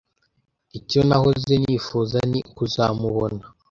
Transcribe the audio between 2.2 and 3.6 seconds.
ni ukuzamubona